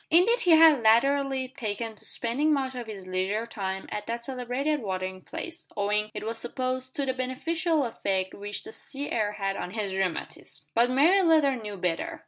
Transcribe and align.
Indeed 0.09 0.39
he 0.39 0.51
had 0.53 0.81
latterly 0.81 1.49
taken 1.49 1.93
to 1.95 2.05
spending 2.05 2.51
much 2.51 2.73
of 2.73 2.87
his 2.87 3.05
leisure 3.05 3.45
time 3.45 3.87
at 3.91 4.07
that 4.07 4.23
celebrated 4.23 4.81
watering 4.81 5.21
place, 5.21 5.67
owing, 5.77 6.09
it 6.15 6.23
was 6.23 6.39
supposed, 6.39 6.95
to 6.95 7.05
the 7.05 7.13
beneficial 7.13 7.85
effect 7.85 8.33
which 8.33 8.63
the 8.63 8.71
sea 8.71 9.11
air 9.11 9.33
had 9.33 9.55
on 9.55 9.69
his 9.69 9.93
rheumatism. 9.93 10.65
But 10.73 10.89
May 10.89 11.21
Leather 11.21 11.55
knew 11.55 11.77
better. 11.77 12.19